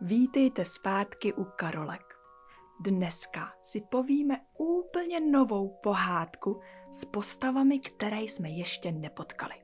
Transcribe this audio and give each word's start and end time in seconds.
Vítejte 0.00 0.64
zpátky 0.64 1.32
u 1.32 1.44
Karolek. 1.44 2.14
Dneska 2.80 3.52
si 3.62 3.80
povíme 3.80 4.40
úplně 4.58 5.20
novou 5.20 5.68
pohádku 5.82 6.60
s 6.92 7.04
postavami, 7.04 7.78
které 7.78 8.20
jsme 8.20 8.50
ještě 8.50 8.92
nepotkali. 8.92 9.54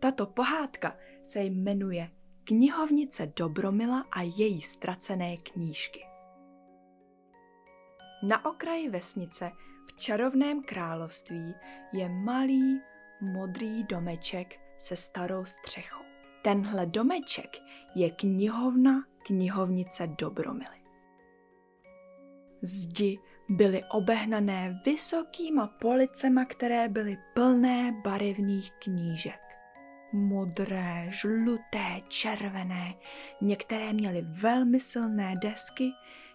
Tato 0.00 0.26
pohádka 0.26 0.96
se 1.22 1.42
jmenuje 1.42 2.10
Knihovnice 2.44 3.32
Dobromila 3.36 4.04
a 4.12 4.22
její 4.22 4.62
ztracené 4.62 5.36
knížky. 5.36 6.00
Na 8.28 8.44
okraji 8.44 8.88
vesnice 8.88 9.50
v 9.88 9.96
čarovném 9.96 10.62
království 10.62 11.54
je 11.92 12.08
malý 12.08 12.80
modrý 13.20 13.84
domeček 13.84 14.60
se 14.78 14.96
starou 14.96 15.44
střechou. 15.44 16.03
Tenhle 16.44 16.86
domeček 16.86 17.56
je 17.94 18.10
knihovna 18.10 19.04
knihovnice 19.26 20.06
Dobromily. 20.06 20.84
Zdi 22.62 23.18
byly 23.48 23.84
obehnané 23.90 24.80
vysokýma 24.84 25.66
policema, 25.66 26.44
které 26.44 26.88
byly 26.88 27.16
plné 27.34 27.92
barevných 28.04 28.70
knížek. 28.70 29.40
Modré, 30.12 31.06
žluté, 31.08 32.00
červené, 32.08 32.94
některé 33.40 33.92
měly 33.92 34.22
velmi 34.22 34.80
silné 34.80 35.34
desky, 35.42 35.90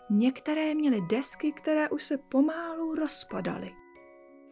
některé 0.09 0.75
měly 0.75 1.01
desky, 1.09 1.51
které 1.51 1.89
už 1.89 2.03
se 2.03 2.17
pomálu 2.17 2.95
rozpadaly. 2.95 3.71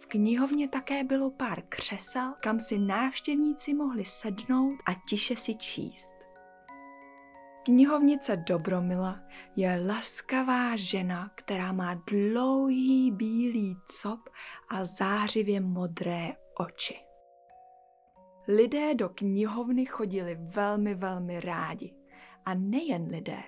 Knihovně 0.08 0.68
také 0.68 1.04
bylo 1.04 1.32
pár 1.32 1.62
křesel, 1.70 2.34
kam 2.44 2.60
si 2.60 2.80
návštěvníci 2.80 3.74
mohli 3.74 4.06
sednout 4.06 4.76
a 4.86 4.94
tiše 5.10 5.36
si 5.36 5.56
číst. 5.56 6.16
Knihovnice 7.66 8.38
Dobromila 8.38 9.20
je 9.56 9.84
laskavá 9.88 10.76
žena, 10.76 11.32
která 11.36 11.72
má 11.72 11.94
dlouhý 11.94 13.12
bílý 13.12 13.78
cop 13.86 14.20
a 14.70 14.86
zářivě 14.86 15.62
modré 15.62 16.34
oči. 16.60 16.96
Lidé 18.48 18.96
do 18.96 19.10
knihovny 19.10 19.86
chodili 19.86 20.38
velmi, 20.40 20.96
velmi 20.96 21.40
rádi. 21.40 21.94
A 22.46 22.54
nejen 22.54 23.08
lidé. 23.10 23.44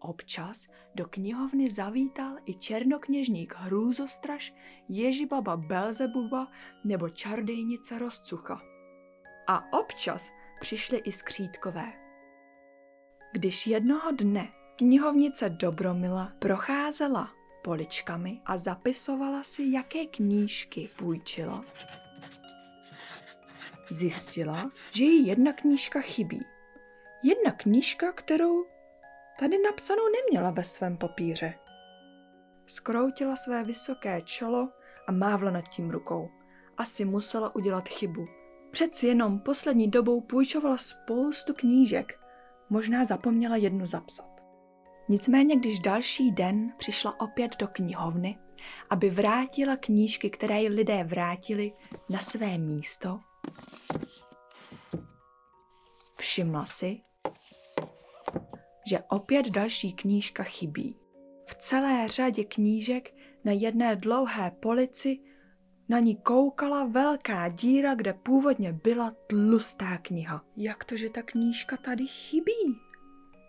Občas 0.00 0.66
do 0.94 1.06
knihovny 1.06 1.70
zavítal 1.70 2.36
i 2.46 2.54
černokněžník 2.54 3.54
Hrůzostraž, 3.56 4.54
Ježibaba 4.88 5.56
Belzebuba 5.56 6.48
nebo 6.84 7.08
čardejnice 7.08 7.98
Rozcucha. 7.98 8.60
A 9.46 9.72
občas 9.72 10.30
přišli 10.60 10.98
i 10.98 11.12
skřítkové. 11.12 11.92
Když 13.32 13.66
jednoho 13.66 14.10
dne 14.12 14.50
knihovnice 14.76 15.50
Dobromila 15.50 16.32
procházela 16.38 17.30
poličkami 17.64 18.40
a 18.46 18.58
zapisovala 18.58 19.42
si, 19.42 19.72
jaké 19.72 20.06
knížky 20.06 20.88
půjčila, 20.96 21.64
zjistila, 23.90 24.70
že 24.90 25.04
jí 25.04 25.26
jedna 25.26 25.52
knížka 25.52 26.00
chybí. 26.00 26.40
Jedna 27.22 27.52
knížka, 27.52 28.12
kterou 28.12 28.66
tady 29.40 29.58
napsanou 29.58 30.02
neměla 30.08 30.50
ve 30.50 30.64
svém 30.64 30.96
papíře. 30.96 31.54
Skroutila 32.66 33.36
své 33.36 33.64
vysoké 33.64 34.20
čelo 34.24 34.68
a 35.06 35.12
mávla 35.12 35.50
nad 35.50 35.68
tím 35.68 35.90
rukou. 35.90 36.28
Asi 36.76 37.04
musela 37.04 37.54
udělat 37.54 37.88
chybu. 37.88 38.24
Přeci 38.70 39.06
jenom 39.06 39.40
poslední 39.40 39.88
dobou 39.88 40.20
půjčovala 40.20 40.76
spoustu 40.76 41.54
knížek 41.54 42.20
možná 42.70 43.04
zapomněla 43.04 43.56
jednu 43.56 43.86
zapsat. 43.86 44.30
Nicméně, 45.08 45.56
když 45.56 45.80
další 45.80 46.30
den 46.30 46.72
přišla 46.78 47.20
opět 47.20 47.56
do 47.56 47.68
knihovny, 47.68 48.38
aby 48.90 49.10
vrátila 49.10 49.76
knížky, 49.76 50.30
které 50.30 50.60
jí 50.60 50.68
lidé 50.68 51.04
vrátili 51.04 51.72
na 52.10 52.18
své 52.18 52.58
místo, 52.58 53.20
všimla 56.16 56.64
si, 56.64 57.00
že 58.90 58.98
opět 59.08 59.46
další 59.46 59.92
knížka 59.92 60.42
chybí. 60.42 60.96
V 61.46 61.54
celé 61.54 62.08
řadě 62.08 62.44
knížek 62.44 63.14
na 63.44 63.52
jedné 63.52 63.96
dlouhé 63.96 64.50
polici 64.50 65.18
na 65.88 65.98
ní 65.98 66.16
koukala 66.16 66.84
velká 66.84 67.48
díra, 67.48 67.94
kde 67.94 68.12
původně 68.14 68.72
byla 68.72 69.12
tlustá 69.26 69.98
kniha. 69.98 70.44
Jak 70.56 70.84
to, 70.84 70.96
že 70.96 71.10
ta 71.10 71.22
knížka 71.22 71.76
tady 71.76 72.06
chybí? 72.06 72.78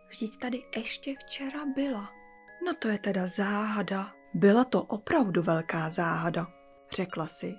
Vždyť 0.10 0.38
tady 0.38 0.64
ještě 0.78 1.16
včera 1.20 1.66
byla. 1.76 2.10
No 2.66 2.74
to 2.74 2.88
je 2.88 3.00
teda 3.00 3.28
záhada. 3.28 4.14
Byla 4.34 4.64
to 4.64 4.84
opravdu 4.84 5.42
velká 5.42 5.90
záhada. 5.90 6.48
Řekla 6.92 7.28
si, 7.28 7.54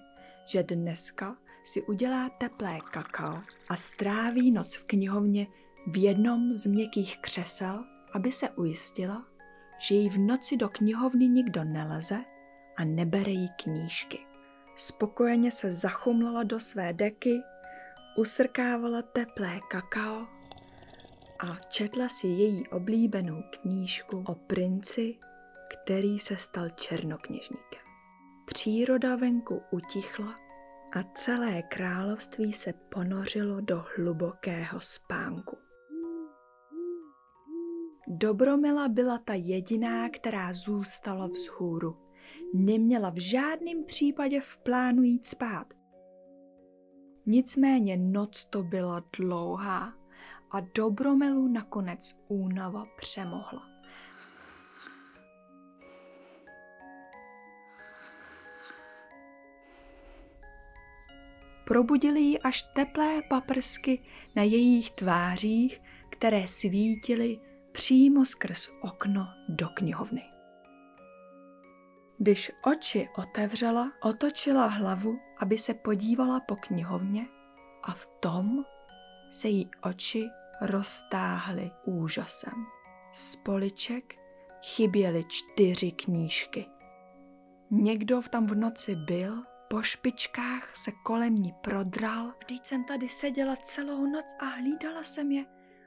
že 0.46 0.62
dneska 0.62 1.36
si 1.64 1.82
udělá 1.82 2.28
teplé 2.28 2.78
kakao 2.92 3.42
a 3.68 3.76
stráví 3.76 4.50
noc 4.50 4.74
v 4.74 4.84
knihovně 4.84 5.46
v 5.86 6.02
jednom 6.02 6.54
z 6.54 6.66
měkkých 6.66 7.18
křesel, 7.18 7.84
aby 8.12 8.32
se 8.32 8.50
ujistila, 8.50 9.26
že 9.80 9.94
jí 9.94 10.08
v 10.08 10.18
noci 10.18 10.56
do 10.56 10.68
knihovny 10.68 11.28
nikdo 11.28 11.64
neleze 11.64 12.24
a 12.76 12.84
nebere 12.84 13.30
jí 13.30 13.48
knížky. 13.62 14.18
Spokojeně 14.76 15.50
se 15.50 15.72
zachumlala 15.72 16.42
do 16.42 16.60
své 16.60 16.92
deky, 16.92 17.40
usrkávala 18.16 19.02
teplé 19.02 19.60
kakao 19.70 20.26
a 21.40 21.56
četla 21.68 22.08
si 22.08 22.26
její 22.26 22.68
oblíbenou 22.68 23.42
knížku 23.50 24.24
o 24.28 24.34
princi, 24.34 25.18
který 25.72 26.18
se 26.18 26.36
stal 26.36 26.68
černokněžníkem. 26.68 27.82
Příroda 28.46 29.16
venku 29.16 29.62
utichla 29.70 30.34
a 30.92 31.02
celé 31.14 31.62
království 31.62 32.52
se 32.52 32.72
ponořilo 32.72 33.60
do 33.60 33.84
hlubokého 33.96 34.80
spánku. 34.80 35.58
Dobromila 38.14 38.88
byla 38.88 39.18
ta 39.18 39.34
jediná, 39.34 40.08
která 40.08 40.52
zůstala 40.52 41.26
vzhůru 41.26 41.96
neměla 42.54 43.10
v 43.10 43.20
žádném 43.20 43.84
případě 43.84 44.40
v 44.40 44.58
plánu 44.58 45.02
jít 45.02 45.26
spát. 45.26 45.66
Nicméně 47.26 47.96
noc 47.96 48.44
to 48.44 48.62
byla 48.62 49.02
dlouhá 49.18 49.94
a 50.50 50.60
Dobromelu 50.60 51.48
nakonec 51.48 52.16
únava 52.28 52.84
přemohla. 52.96 53.62
Probudili 61.64 62.20
ji 62.20 62.38
až 62.38 62.62
teplé 62.62 63.22
paprsky 63.30 64.02
na 64.36 64.42
jejich 64.42 64.90
tvářích, 64.90 65.80
které 66.10 66.46
svítily 66.46 67.51
přímo 67.72 68.24
skrz 68.24 68.68
okno 68.82 69.28
do 69.48 69.68
knihovny. 69.68 70.22
Když 72.18 72.52
oči 72.64 73.08
otevřela, 73.18 73.92
otočila 74.02 74.66
hlavu, 74.66 75.18
aby 75.38 75.58
se 75.58 75.74
podívala 75.74 76.40
po 76.40 76.56
knihovně 76.56 77.26
a 77.82 77.92
v 77.92 78.06
tom 78.20 78.64
se 79.30 79.48
jí 79.48 79.70
oči 79.82 80.28
roztáhly 80.60 81.70
úžasem. 81.84 82.52
Z 83.12 83.36
poliček 83.36 84.14
chyběly 84.62 85.24
čtyři 85.28 85.92
knížky. 85.92 86.66
Někdo 87.70 88.20
v 88.20 88.28
tam 88.28 88.46
v 88.46 88.54
noci 88.54 88.96
byl, 88.96 89.42
po 89.68 89.82
špičkách 89.82 90.76
se 90.76 90.90
kolem 91.02 91.34
ní 91.34 91.52
prodral. 91.60 92.32
Vždyť 92.38 92.66
jsem 92.66 92.84
tady 92.84 93.08
seděla 93.08 93.56
celou 93.56 94.06
noc 94.06 94.26
a 94.40 94.44
hlídala 94.44 95.02
jsem 95.02 95.32
je 95.32 95.44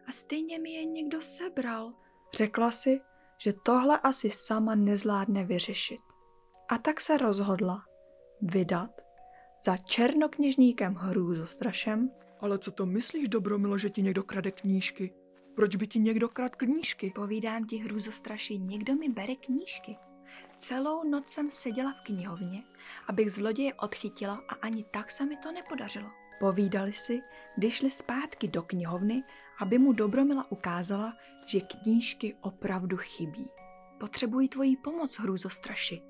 a 0.08 0.12
stejně 0.12 0.60
mi 0.60 0.72
je 0.72 0.86
někdo 0.86 1.22
sebral. 1.22 1.94
Řekla 2.34 2.72
si, 2.72 3.02
že 3.38 3.54
tohle 3.54 4.00
asi 4.00 4.30
sama 4.30 4.76
nezvládne 4.76 5.46
vyřešit. 5.46 6.00
A 6.70 6.78
tak 6.78 7.02
se 7.02 7.18
rozhodla 7.18 7.84
vydat 8.42 8.90
za 9.66 9.78
černokněžníkem 9.78 10.96
hrůzostrašem. 10.96 12.12
Ale 12.40 12.60
co 12.60 12.72
to 12.72 12.86
myslíš, 12.86 13.30
Dobromilo, 13.30 13.78
že 13.78 13.90
ti 13.90 14.02
někdo 14.02 14.24
krade 14.24 14.52
knížky? 14.52 15.14
Proč 15.56 15.76
by 15.76 15.88
ti 15.88 16.00
někdo 16.00 16.30
krad 16.30 16.56
knížky? 16.56 17.12
Povídám 17.16 17.66
ti 17.66 17.78
hrůzostraši, 17.78 18.60
někdo 18.60 18.96
mi 18.96 19.10
bere 19.10 19.36
knížky. 19.36 19.98
Celou 20.58 21.04
noc 21.04 21.28
jsem 21.28 21.52
seděla 21.52 21.94
v 21.94 22.02
knihovně, 22.02 22.64
abych 23.08 23.32
zloděje 23.32 23.74
odchytila 23.74 24.42
a 24.50 24.56
ani 24.56 24.84
tak 24.84 25.12
se 25.12 25.26
mi 25.26 25.38
to 25.38 25.52
nepodařilo. 25.52 26.10
Povídali 26.40 26.94
si, 26.94 27.22
když 27.58 27.74
šli 27.74 27.90
zpátky 27.90 28.48
do 28.48 28.64
knihovny, 28.64 29.24
aby 29.62 29.80
mu 29.80 29.94
Dobromila 29.94 30.52
ukázala, 30.52 31.14
že 31.46 31.60
knížky 31.60 32.36
opravdu 32.42 32.98
chybí. 32.98 33.50
Potřebují 34.00 34.50
tvoji 34.50 34.78
pomoc, 34.78 35.20
hrůzostraši, 35.20 36.02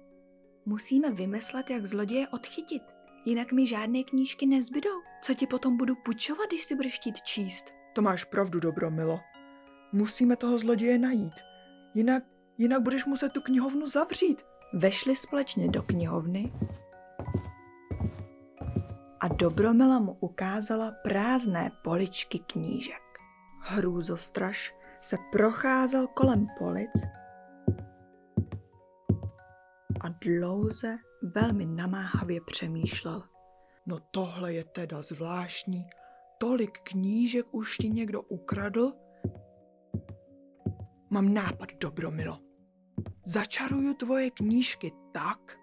Musíme 0.68 1.12
vymyslet, 1.12 1.69
jak 1.69 1.86
zloděje 1.86 2.27
odchytit, 2.27 2.83
jinak 3.25 3.51
mi 3.51 3.68
žádné 3.68 4.04
knížky 4.04 4.45
nezbydou. 4.45 5.01
Co 5.22 5.33
ti 5.33 5.48
potom 5.48 5.77
budu 5.77 5.95
půjčovat, 5.95 6.48
když 6.48 6.63
si 6.63 6.75
budeš 6.75 6.95
chtít 6.95 7.22
číst? 7.22 7.66
To 7.94 8.01
máš 8.01 8.24
pravdu, 8.24 8.60
Dobromilo. 8.60 9.19
Musíme 9.92 10.36
toho 10.36 10.57
zloděje 10.57 10.98
najít. 10.98 11.33
Jinak, 11.94 12.24
jinak 12.57 12.81
budeš 12.81 13.06
muset 13.06 13.30
tu 13.30 13.42
knihovnu 13.42 13.88
zavřít. 13.88 14.42
Vešli 14.74 15.16
společně 15.16 15.68
do 15.68 15.83
knihovny 15.83 16.54
a 19.25 19.27
Dobromila 19.27 20.00
mu 20.00 20.13
ukázala 20.22 20.92
prázdné 20.92 21.72
poličky 21.81 22.39
knížek. 22.39 23.01
Hrůzostraž 23.62 24.75
se 25.01 25.18
procházel 25.31 26.07
kolem 26.07 26.48
polic 26.60 27.06
a 30.01 30.10
dlouze 30.10 30.98
velmi 31.36 31.66
namáhavě 31.66 32.42
přemýšlel. 32.45 33.24
No 33.86 33.98
tohle 34.12 34.54
je 34.54 34.63
teda 34.63 35.01
zvláštní. 35.01 35.86
Tolik 36.38 36.80
knížek 36.83 37.45
už 37.51 37.77
ti 37.77 37.89
někdo 37.89 38.22
ukradl? 38.22 38.94
Mám 41.10 41.33
nápad, 41.33 41.69
Dobromilo. 41.81 42.39
Začaruju 43.25 43.94
tvoje 43.94 44.31
knížky 44.31 44.92
tak, 45.13 45.57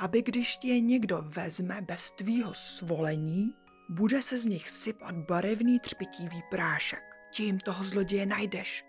aby 0.00 0.22
když 0.22 0.56
ti 0.56 0.68
je 0.68 0.80
někdo 0.80 1.22
vezme 1.26 1.82
bez 1.82 2.10
tvýho 2.10 2.54
svolení, 2.54 3.54
bude 3.88 4.22
se 4.22 4.38
z 4.38 4.46
nich 4.46 4.68
sypat 4.68 5.14
barevný 5.14 5.80
třpitivý 5.80 6.42
prášek. 6.50 7.02
Tím 7.32 7.58
toho 7.58 7.84
zloděje 7.84 8.26
najdeš. 8.26 8.84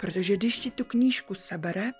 Protože 0.00 0.36
když 0.36 0.58
ti 0.58 0.70
tu 0.70 0.84
knížku 0.84 1.34
sebere, 1.34 1.90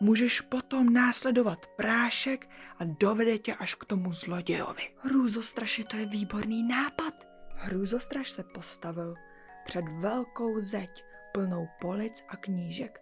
můžeš 0.00 0.40
potom 0.40 0.92
následovat 0.92 1.66
prášek 1.76 2.48
a 2.80 2.84
dovede 2.84 3.38
tě 3.38 3.54
až 3.54 3.74
k 3.74 3.84
tomu 3.84 4.12
zlodějovi. 4.12 4.82
Hrůzostraši, 4.96 5.84
to 5.84 5.96
je 5.96 6.06
výborný 6.06 6.62
nápad. 6.62 7.28
Hrůzostraž 7.54 8.30
se 8.30 8.44
postavil 8.54 9.14
před 9.64 9.84
velkou 10.00 10.60
zeď 10.60 11.04
plnou 11.32 11.68
polic 11.80 12.24
a 12.28 12.36
knížek, 12.36 13.00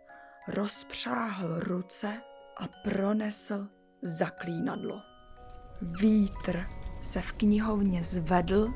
rozpřáhl 0.48 1.60
ruce 1.60 2.22
a 2.56 2.68
pronesl 2.84 3.68
zaklínadlo. 4.02 5.02
Vítr 5.82 6.66
se 7.02 7.20
v 7.20 7.32
knihovně 7.32 8.04
zvedl 8.04 8.68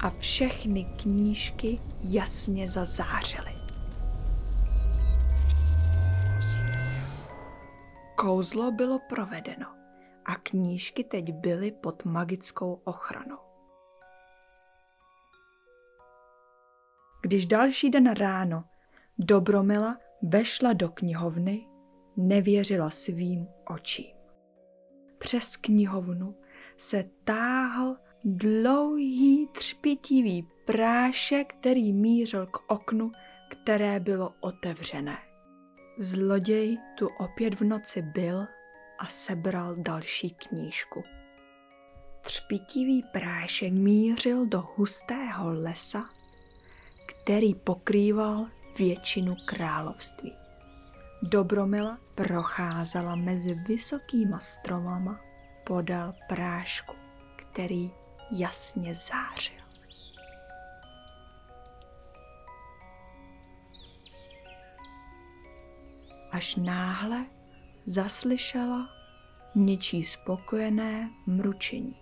a 0.00 0.10
všechny 0.10 0.84
knížky 0.84 1.80
jasně 2.00 2.68
zazářily. 2.68 3.52
Kouzlo 8.14 8.72
bylo 8.72 8.98
provedeno 8.98 9.66
a 10.24 10.34
knížky 10.34 11.04
teď 11.04 11.32
byly 11.32 11.72
pod 11.72 12.04
magickou 12.04 12.72
ochranou. 12.84 13.38
Když 17.22 17.46
další 17.46 17.90
den 17.90 18.14
ráno 18.14 18.64
Dobromila 19.20 19.98
vešla 20.22 20.72
do 20.72 20.88
knihovny, 20.88 21.66
nevěřila 22.16 22.90
svým 22.90 23.46
očím. 23.66 24.17
Přes 25.18 25.56
knihovnu 25.56 26.34
se 26.76 27.04
táhl 27.24 27.96
dlouhý 28.24 29.48
třpitivý 29.52 30.48
prášek, 30.64 31.54
který 31.54 31.92
mířil 31.92 32.46
k 32.46 32.72
oknu, 32.72 33.12
které 33.48 34.00
bylo 34.00 34.34
otevřené. 34.40 35.18
Zloděj 35.98 36.78
tu 36.98 37.08
opět 37.18 37.54
v 37.54 37.64
noci 37.64 38.02
byl 38.02 38.46
a 38.98 39.06
sebral 39.06 39.76
další 39.76 40.30
knížku. 40.30 41.04
Třpitivý 42.20 43.02
prášek 43.12 43.72
mířil 43.72 44.46
do 44.46 44.68
hustého 44.76 45.52
lesa, 45.52 46.04
který 47.06 47.54
pokrýval 47.54 48.46
většinu 48.78 49.36
království. 49.44 50.32
Dobromila 51.22 51.98
procházela 52.18 53.14
mezi 53.14 53.54
vysokýma 53.54 54.38
stromama 54.38 55.20
podél 55.64 56.14
prášku, 56.28 56.94
který 57.36 57.90
jasně 58.30 58.94
zářil. 58.94 59.62
Až 66.30 66.56
náhle 66.56 67.26
zaslyšela 67.86 68.88
něčí 69.54 70.04
spokojené 70.04 71.10
mručení. 71.26 71.94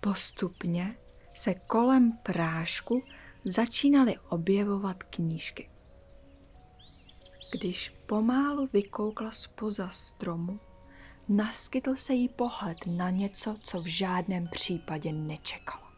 Postupně 0.00 0.96
se 1.34 1.54
kolem 1.54 2.12
prášku 2.12 3.02
začínaly 3.44 4.18
objevovat 4.28 5.02
knížky. 5.02 5.70
Když 7.52 7.88
pomálu 8.06 8.68
vykoukla 8.72 9.30
spoza 9.30 9.88
stromu, 9.88 10.60
naskytl 11.28 11.96
se 11.96 12.14
jí 12.14 12.28
pohled 12.28 12.78
na 12.86 13.10
něco, 13.10 13.56
co 13.62 13.80
v 13.80 13.86
žádném 13.86 14.48
případě 14.48 15.12
nečekala. 15.12 15.92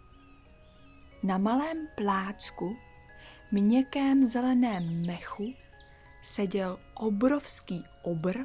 Na 1.22 1.38
malém 1.38 1.88
plácku, 1.96 2.76
měkkém 3.52 4.26
zeleném 4.26 5.06
mechu, 5.06 5.54
seděl 6.22 6.78
obrovský 6.94 7.84
obr, 8.02 8.38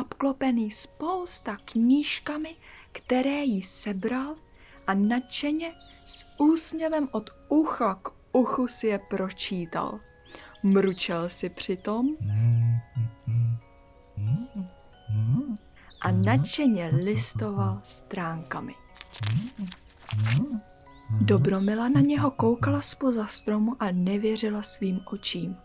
obklopený 0.00 0.70
spousta 0.70 1.56
knížkami, 1.64 2.56
které 2.92 3.42
jí 3.42 3.62
sebral 3.62 4.36
a 4.86 4.94
nadšeně 4.94 5.74
s 6.04 6.26
úsměvem 6.38 7.08
od 7.12 7.30
ucha 7.48 7.94
k 7.94 8.08
uchu 8.32 8.68
si 8.68 8.86
je 8.86 8.98
pročítal. 8.98 10.00
Mručel 10.62 11.28
si 11.28 11.48
přitom 11.48 12.16
a 16.00 16.10
nadšeně 16.10 16.90
listoval 17.02 17.80
stránkami. 17.82 18.74
Dobromila 21.20 21.88
na 21.88 22.00
něho 22.00 22.30
koukala 22.30 22.82
spoza 22.82 23.26
stromu 23.26 23.76
a 23.80 23.90
nevěřila 23.90 24.62
svým 24.62 25.00
očím. 25.04 25.56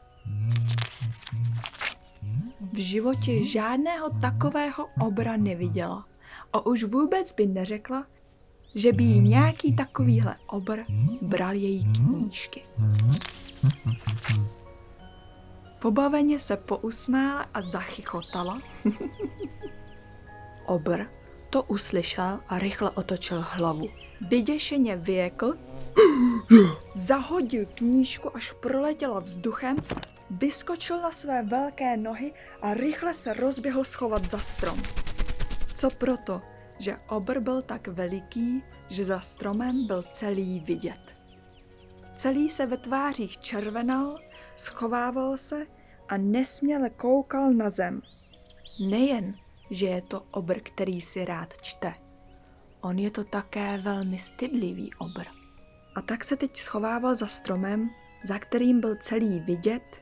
V 2.73 2.77
životě 2.77 3.43
žádného 3.43 4.09
takového 4.21 4.87
obra 4.99 5.37
neviděla 5.37 6.05
a 6.53 6.65
už 6.65 6.83
vůbec 6.83 7.31
by 7.31 7.47
neřekla, 7.47 8.05
že 8.75 8.93
by 8.93 9.03
jí 9.03 9.19
nějaký 9.19 9.75
takovýhle 9.75 10.35
obr 10.47 10.79
bral 11.21 11.53
její 11.53 11.93
knížky. 11.93 12.63
Pobaveně 15.79 16.39
se 16.39 16.57
pousmála 16.57 17.45
a 17.53 17.61
zachychotala. 17.61 18.61
obr 20.65 21.05
to 21.49 21.63
uslyšel 21.63 22.39
a 22.47 22.59
rychle 22.59 22.89
otočil 22.89 23.45
hlavu. 23.49 23.89
Vyděšeně 24.29 24.95
vyjekl, 24.95 25.53
zahodil 26.93 27.65
knížku, 27.75 28.35
až 28.35 28.53
proletěla 28.59 29.19
vzduchem, 29.19 29.77
vyskočil 30.29 31.01
na 31.01 31.11
své 31.11 31.43
velké 31.43 31.97
nohy 31.97 32.33
a 32.61 32.73
rychle 32.73 33.13
se 33.13 33.33
rozběhl 33.33 33.83
schovat 33.83 34.25
za 34.25 34.37
strom. 34.37 34.83
Co 35.75 35.89
proto, 35.89 36.41
že 36.81 36.97
obr 37.09 37.39
byl 37.39 37.61
tak 37.61 37.87
veliký, 37.87 38.63
že 38.89 39.05
za 39.05 39.19
stromem 39.19 39.87
byl 39.87 40.03
celý 40.11 40.59
vidět. 40.59 41.15
Celý 42.15 42.49
se 42.49 42.65
ve 42.65 42.77
tvářích 42.77 43.37
červenal, 43.37 44.19
schovával 44.55 45.37
se 45.37 45.65
a 46.09 46.17
nesměle 46.17 46.89
koukal 46.89 47.53
na 47.53 47.69
zem. 47.69 48.01
Nejen, 48.89 49.35
že 49.69 49.85
je 49.85 50.01
to 50.01 50.25
obr, 50.31 50.59
který 50.59 51.01
si 51.01 51.25
rád 51.25 51.53
čte. 51.61 51.93
On 52.81 52.99
je 52.99 53.11
to 53.11 53.23
také 53.23 53.77
velmi 53.77 54.19
stydlivý 54.19 54.93
obr. 54.93 55.25
A 55.95 56.01
tak 56.01 56.23
se 56.23 56.35
teď 56.35 56.57
schovával 56.57 57.15
za 57.15 57.27
stromem, 57.27 57.89
za 58.23 58.39
kterým 58.39 58.81
byl 58.81 58.95
celý 58.95 59.39
vidět 59.39 60.01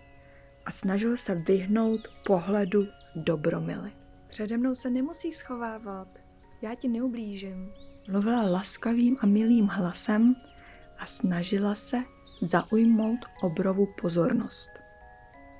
a 0.65 0.71
snažil 0.71 1.17
se 1.17 1.36
vyhnout 1.36 2.01
pohledu 2.25 2.88
dobromily. 3.15 3.91
Přede 4.27 4.57
mnou 4.57 4.75
se 4.75 4.89
nemusí 4.89 5.31
schovávat, 5.31 6.07
já 6.62 6.75
ti 6.75 6.88
neublížím. 6.88 7.74
Mluvila 8.08 8.44
laskavým 8.44 9.18
a 9.22 9.25
milým 9.25 9.68
hlasem 9.68 10.36
a 11.00 11.06
snažila 11.06 11.75
se 11.75 12.04
zaujmout 12.42 13.20
obrovu 13.42 13.88
pozornost. 14.01 14.70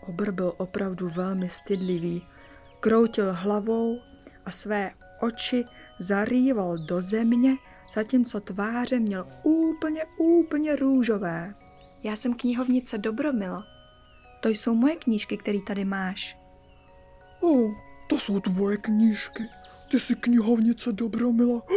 Obr 0.08 0.32
byl 0.32 0.54
opravdu 0.58 1.10
velmi 1.10 1.50
stydlivý, 1.50 2.28
kroutil 2.80 3.34
hlavou 3.34 4.00
a 4.46 4.52
své 4.52 4.92
oči 5.22 5.66
zarýval 6.00 6.78
do 6.78 7.02
země, 7.02 7.56
zatímco 7.94 8.40
tváře 8.40 9.00
měl 9.00 9.28
úplně, 9.44 10.02
úplně 10.18 10.76
růžové. 10.76 11.56
Já 12.04 12.16
jsem 12.16 12.34
knihovnice 12.34 12.98
Dobromila. 12.98 13.64
To 14.42 14.50
jsou 14.50 14.76
moje 14.76 14.96
knížky, 14.96 15.38
které 15.38 15.60
tady 15.68 15.86
máš. 15.86 16.38
Oh, 17.42 17.72
to 18.10 18.20
jsou 18.20 18.40
tvoje 18.40 18.78
knížky. 18.78 19.44
Ty 19.92 20.00
jsi 20.00 20.16
knihovnice 20.16 20.92
Dobromila. 20.92 21.62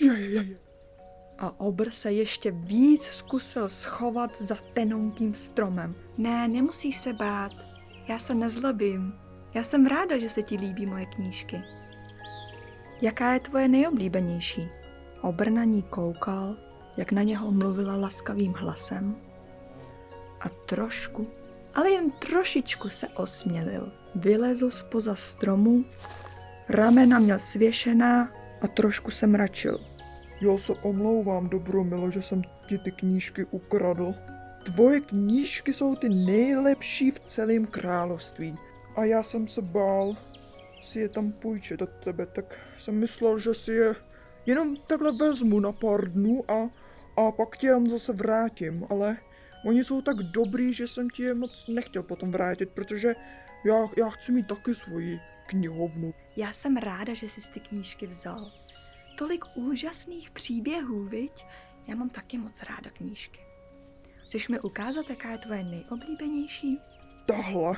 Je, 0.00 0.12
je, 0.12 0.30
je. 0.30 0.56
A 1.38 1.60
obr 1.60 1.90
se 1.90 2.12
ještě 2.12 2.50
víc 2.50 3.02
zkusil 3.02 3.68
schovat 3.68 4.42
za 4.42 4.56
tenonkým 4.72 5.34
stromem. 5.34 5.94
Ne, 6.18 6.48
nemusíš 6.48 6.96
se 6.96 7.12
bát. 7.12 7.52
Já 8.08 8.18
se 8.18 8.34
nezlobím. 8.34 9.14
Já 9.54 9.62
jsem 9.62 9.86
ráda, 9.86 10.18
že 10.18 10.28
se 10.28 10.42
ti 10.42 10.56
líbí 10.56 10.86
moje 10.86 11.06
knížky. 11.06 11.62
Jaká 13.02 13.32
je 13.32 13.40
tvoje 13.40 13.68
nejoblíbenější? 13.68 14.68
Obr 15.22 15.50
na 15.50 15.64
ní 15.64 15.82
koukal, 15.82 16.56
jak 16.96 17.12
na 17.12 17.22
něho 17.22 17.50
mluvila 17.50 17.96
laskavým 17.96 18.52
hlasem 18.52 19.16
a 20.40 20.48
trošku, 20.48 21.26
ale 21.74 21.90
jen 21.90 22.10
trošičku 22.10 22.88
se 22.88 23.08
osmělil. 23.08 23.92
Vylezl 24.14 24.70
spoza 24.70 25.14
stromu, 25.14 25.84
ramena 26.70 27.18
měl 27.18 27.38
svěšená 27.38 28.32
a 28.60 28.68
trošku 28.68 29.10
se 29.10 29.26
mračil. 29.26 29.78
Já 30.40 30.58
se 30.58 30.72
omlouvám, 30.72 31.48
Dobromilo, 31.48 32.10
že 32.10 32.22
jsem 32.22 32.42
ti 32.66 32.78
ty 32.78 32.90
knížky 32.90 33.44
ukradl. 33.44 34.14
Tvoje 34.62 35.00
knížky 35.00 35.72
jsou 35.72 35.96
ty 35.96 36.08
nejlepší 36.08 37.10
v 37.10 37.20
celém 37.20 37.66
království. 37.66 38.58
A 38.96 39.04
já 39.04 39.22
jsem 39.22 39.48
se 39.48 39.62
bál 39.62 40.16
si 40.80 41.00
je 41.00 41.08
tam 41.08 41.32
půjčit 41.32 41.82
od 41.82 41.90
tebe, 42.04 42.26
tak 42.26 42.58
jsem 42.78 42.94
myslel, 42.94 43.38
že 43.38 43.54
si 43.54 43.72
je 43.72 43.94
jenom 44.46 44.76
takhle 44.76 45.12
vezmu 45.12 45.60
na 45.60 45.72
pár 45.72 46.12
dnů 46.12 46.50
a, 46.50 46.70
a 47.16 47.32
pak 47.32 47.56
tě 47.56 47.66
jen 47.66 47.90
zase 47.90 48.12
vrátím, 48.12 48.86
ale 48.90 49.16
oni 49.66 49.84
jsou 49.84 50.02
tak 50.02 50.16
dobrý, 50.16 50.72
že 50.72 50.88
jsem 50.88 51.10
ti 51.10 51.22
je 51.22 51.34
moc 51.34 51.66
nechtěl 51.68 52.02
potom 52.02 52.32
vrátit, 52.32 52.70
protože 52.70 53.14
já, 53.64 53.88
já 53.96 54.10
chci 54.10 54.32
mít 54.32 54.46
taky 54.46 54.74
svoji 54.74 55.20
knihovnu. 55.50 56.14
Já 56.36 56.52
jsem 56.52 56.76
ráda, 56.76 57.14
že 57.14 57.28
jsi 57.28 57.40
ty 57.50 57.60
knížky 57.60 58.06
vzal. 58.06 58.52
Tolik 59.18 59.44
úžasných 59.54 60.30
příběhů, 60.30 61.04
viď? 61.04 61.46
Já 61.86 61.96
mám 61.96 62.08
taky 62.08 62.38
moc 62.38 62.62
ráda 62.62 62.90
knížky. 62.90 63.40
Chceš 64.24 64.48
mi 64.48 64.60
ukázat, 64.60 65.10
jaká 65.10 65.30
je 65.30 65.38
tvoje 65.38 65.64
nejoblíbenější? 65.64 66.78
Tahle, 67.26 67.76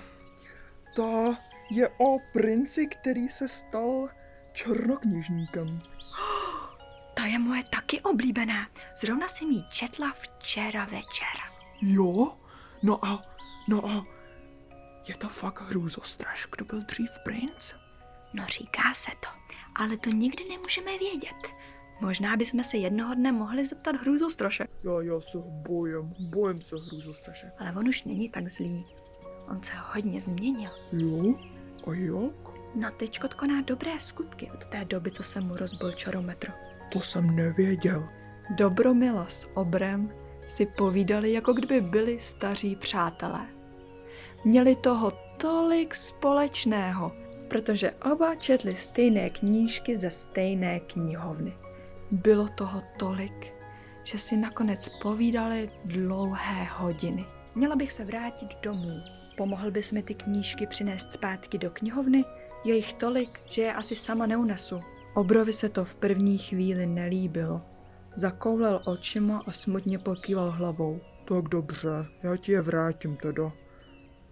ta 0.96 1.38
je 1.70 1.88
o 1.88 2.18
princi, 2.32 2.86
který 2.86 3.28
se 3.28 3.48
stal 3.48 4.08
černoknižníkem. 4.52 5.82
Ta 7.14 7.24
je 7.24 7.38
moje 7.38 7.62
taky 7.70 8.00
oblíbená. 8.00 8.68
Zrovna 8.96 9.28
jsem 9.28 9.50
ji 9.50 9.64
četla 9.68 10.12
včera 10.18 10.84
večer. 10.84 11.36
Jo? 11.82 12.36
No 12.82 13.04
a, 13.04 13.22
no 13.68 13.86
a, 13.86 14.04
je 15.08 15.16
to 15.16 15.28
fakt 15.28 15.60
hrůzostraž, 15.60 16.48
kdo 16.56 16.64
byl 16.64 16.82
dřív 16.82 17.10
princ? 17.24 17.72
No 18.32 18.46
říká 18.46 18.94
se 18.94 19.10
to, 19.10 19.28
ale 19.74 19.96
to 19.96 20.10
nikdy 20.10 20.44
nemůžeme 20.48 20.98
vědět. 20.98 21.36
Možná 22.00 22.36
bychom 22.36 22.64
se 22.64 22.76
jednoho 22.76 23.14
dne 23.14 23.32
mohli 23.32 23.66
zeptat 23.66 23.96
hrůzostroše. 23.96 24.68
Já, 24.84 25.02
já 25.02 25.20
se 25.20 25.38
bojím, 25.38 26.14
bojím 26.18 26.62
se 26.62 26.76
hrůzostraše. 26.76 27.52
Ale 27.58 27.72
on 27.72 27.88
už 27.88 28.04
není 28.04 28.28
tak 28.28 28.48
zlý. 28.48 28.86
On 29.48 29.62
se 29.62 29.72
hodně 29.92 30.20
změnil. 30.20 30.70
Jo? 30.92 31.34
A 31.86 31.94
jak? 31.94 32.52
No 32.74 32.90
teďko 32.96 33.28
koná 33.36 33.60
dobré 33.60 34.00
skutky 34.00 34.50
od 34.54 34.66
té 34.66 34.84
doby, 34.84 35.10
co 35.10 35.22
se 35.22 35.40
mu 35.40 35.56
rozbil 35.56 35.92
čarometr. 35.92 36.52
To 36.92 37.00
jsem 37.00 37.36
nevěděl. 37.36 38.08
Dobromila 38.56 39.26
s 39.26 39.48
Obrem 39.54 40.12
si 40.48 40.66
povídali, 40.66 41.32
jako 41.32 41.52
kdyby 41.52 41.80
byli 41.80 42.20
staří 42.20 42.76
přátelé. 42.76 43.46
Měli 44.44 44.76
toho 44.76 45.12
tolik 45.36 45.94
společného, 45.94 47.12
protože 47.48 47.90
oba 48.12 48.34
četli 48.34 48.76
stejné 48.76 49.30
knížky 49.30 49.98
ze 49.98 50.10
stejné 50.10 50.80
knihovny. 50.80 51.52
Bylo 52.10 52.48
toho 52.48 52.82
tolik, 52.98 53.52
že 54.04 54.18
si 54.18 54.36
nakonec 54.36 54.88
povídali 55.02 55.70
dlouhé 55.84 56.64
hodiny. 56.64 57.24
Měla 57.54 57.76
bych 57.76 57.92
se 57.92 58.04
vrátit 58.04 58.48
domů. 58.62 59.00
Pomohl 59.36 59.70
bys 59.70 59.92
mi 59.92 60.02
ty 60.02 60.14
knížky 60.14 60.66
přinést 60.66 61.12
zpátky 61.12 61.58
do 61.58 61.70
knihovny? 61.70 62.24
Je 62.64 62.76
jich 62.76 62.92
tolik, 62.92 63.40
že 63.46 63.62
je 63.62 63.74
asi 63.74 63.96
sama 63.96 64.26
neunesu. 64.26 64.80
Obrovi 65.14 65.52
se 65.52 65.68
to 65.68 65.84
v 65.84 65.94
první 65.96 66.38
chvíli 66.38 66.86
nelíbilo. 66.86 67.62
Zakoulel 68.16 68.82
očima 68.84 69.42
a 69.46 69.52
smutně 69.52 69.98
pokýval 69.98 70.50
hlavou. 70.50 71.00
Tak 71.28 71.48
dobře, 71.48 71.88
já 72.22 72.36
ti 72.36 72.52
je 72.52 72.62
vrátím 72.62 73.16
teda. 73.16 73.52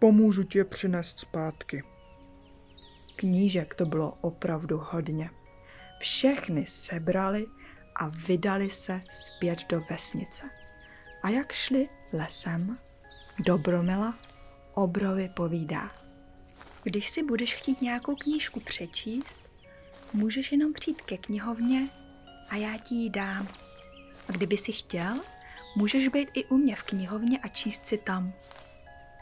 Pomůžu 0.01 0.45
je 0.55 0.65
přinést 0.65 1.21
zpátky. 1.21 1.85
Knížek 3.17 3.75
to 3.75 3.85
bylo 3.87 4.19
opravdu 4.21 4.83
hodně. 4.91 5.31
Všechny 5.99 6.67
sebrali 6.67 7.47
a 7.97 8.09
vydali 8.09 8.71
se 8.71 9.03
zpět 9.11 9.59
do 9.69 9.81
vesnice. 9.91 10.51
A 11.23 11.29
jak 11.29 11.53
šli 11.53 11.89
lesem, 12.13 12.79
Dobromila 13.39 14.15
Obrovi 14.75 15.29
povídá. 15.29 15.91
Když 16.83 17.11
si 17.11 17.23
budeš 17.23 17.55
chtít 17.55 17.83
nějakou 17.83 18.17
knížku 18.17 18.61
přečíst, 18.61 19.41
můžeš 20.13 20.53
jenom 20.53 20.73
přijít 20.73 21.03
ke 21.03 21.17
knihovně 21.17 21.89
a 22.49 22.57
já 22.57 22.79
ti 22.79 22.95
ji 22.95 23.11
dám. 23.11 23.49
A 24.29 24.33
kdyby 24.33 24.59
si 24.59 24.73
chtěl, 24.73 25.21
můžeš 25.77 26.09
být 26.09 26.29
i 26.35 26.45
u 26.45 26.57
mě 26.57 26.77
v 26.77 26.83
knihovně 26.83 27.39
a 27.39 27.49
číst 27.49 27.87
si 27.87 27.99
tam. 27.99 28.33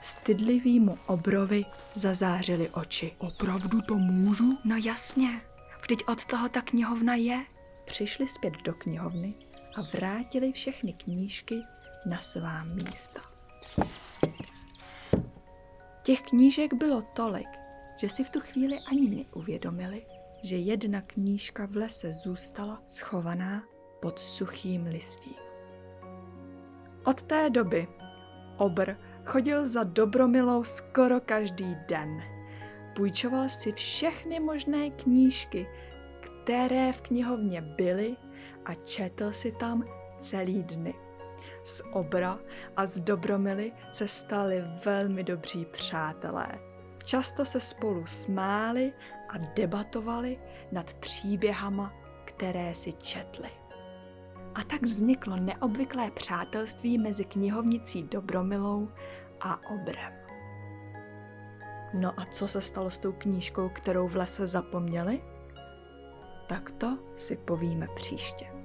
Stydlivýmu 0.00 0.98
obrovi 1.06 1.64
zazářily 1.94 2.70
oči. 2.70 3.14
Opravdu 3.18 3.80
to 3.80 3.94
můžu? 3.94 4.58
No 4.64 4.76
jasně, 4.84 5.40
vždyť 5.82 6.04
od 6.08 6.24
toho 6.24 6.48
ta 6.48 6.62
knihovna 6.62 7.14
je. 7.14 7.44
Přišli 7.84 8.28
zpět 8.28 8.54
do 8.64 8.74
knihovny 8.74 9.34
a 9.76 9.82
vrátili 9.82 10.52
všechny 10.52 10.92
knížky 10.92 11.62
na 12.06 12.20
svá 12.20 12.64
místa. 12.64 13.20
Těch 16.02 16.20
knížek 16.20 16.74
bylo 16.74 17.02
tolik, 17.02 17.48
že 17.96 18.08
si 18.08 18.24
v 18.24 18.30
tu 18.30 18.40
chvíli 18.40 18.78
ani 18.90 19.08
neuvědomili, 19.08 20.06
že 20.42 20.56
jedna 20.56 21.00
knížka 21.00 21.66
v 21.66 21.76
lese 21.76 22.14
zůstala 22.14 22.82
schovaná 22.88 23.62
pod 24.00 24.18
suchým 24.18 24.86
listím. 24.86 25.34
Od 27.04 27.22
té 27.22 27.50
doby 27.50 27.88
Obr 28.56 28.96
chodil 29.28 29.66
za 29.66 29.84
Dobromilou 29.84 30.64
skoro 30.64 31.20
každý 31.20 31.76
den. 31.88 32.22
Půjčoval 32.96 33.48
si 33.48 33.72
všechny 33.72 34.40
možné 34.40 34.90
knížky, 34.90 35.66
které 36.20 36.92
v 36.92 37.00
knihovně 37.00 37.60
byly 37.60 38.16
a 38.64 38.74
četl 38.74 39.32
si 39.32 39.52
tam 39.52 39.84
celý 40.18 40.62
dny. 40.62 40.94
Z 41.64 41.82
Obra 41.92 42.38
a 42.76 42.86
z 42.86 43.00
Dobromily 43.00 43.72
se 43.90 44.08
stali 44.08 44.64
velmi 44.84 45.24
dobří 45.24 45.64
přátelé. 45.64 46.48
Často 47.04 47.44
se 47.44 47.60
spolu 47.60 48.06
smáli 48.06 48.92
a 49.28 49.38
debatovali 49.54 50.38
nad 50.72 50.94
příběhama, 50.94 51.92
které 52.24 52.74
si 52.74 52.92
četli. 52.92 53.48
A 54.54 54.64
tak 54.64 54.82
vzniklo 54.82 55.36
neobvyklé 55.36 56.10
přátelství 56.10 56.98
mezi 56.98 57.24
knihovnicí 57.24 58.02
Dobromilou 58.02 58.88
a 59.40 59.70
Obrem. 59.70 60.12
No 61.94 62.20
a 62.20 62.24
co 62.24 62.48
se 62.48 62.60
stalo 62.60 62.90
s 62.90 62.98
tou 62.98 63.12
knížkou, 63.12 63.68
kterou 63.68 64.08
v 64.08 64.16
lese 64.16 64.46
zapomněli? 64.46 65.22
Tak 66.46 66.70
to 66.70 66.98
si 67.16 67.36
povíme 67.36 67.86
příště. 67.94 68.57